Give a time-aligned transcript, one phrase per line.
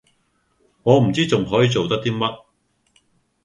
[0.81, 2.35] 我唔知仲可以做得啲乜